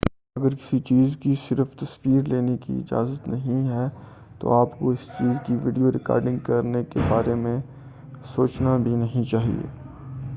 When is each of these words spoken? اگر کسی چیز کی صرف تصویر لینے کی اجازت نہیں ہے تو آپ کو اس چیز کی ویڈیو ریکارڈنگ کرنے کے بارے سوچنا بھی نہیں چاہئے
اگر 0.35 0.49
کسی 0.51 0.77
چیز 0.81 1.15
کی 1.17 1.33
صرف 1.39 1.73
تصویر 1.75 2.23
لینے 2.27 2.55
کی 2.57 2.73
اجازت 2.75 3.27
نہیں 3.27 3.67
ہے 3.69 3.85
تو 4.39 4.53
آپ 4.53 4.77
کو 4.79 4.91
اس 4.91 5.05
چیز 5.09 5.35
کی 5.45 5.55
ویڈیو 5.63 5.91
ریکارڈنگ 5.91 6.39
کرنے 6.45 6.83
کے 6.85 6.99
بارے 7.09 7.35
سوچنا 8.27 8.75
بھی 8.79 8.95
نہیں 8.95 9.23
چاہئے 9.25 9.67